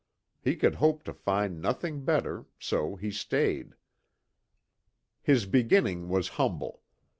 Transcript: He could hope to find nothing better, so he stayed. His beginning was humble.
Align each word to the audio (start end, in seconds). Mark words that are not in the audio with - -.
He 0.41 0.55
could 0.55 0.73
hope 0.81 1.03
to 1.03 1.13
find 1.13 1.61
nothing 1.61 2.03
better, 2.03 2.47
so 2.57 2.95
he 2.95 3.11
stayed. 3.11 3.75
His 5.21 5.45
beginning 5.45 6.09
was 6.09 6.27
humble. 6.41 6.81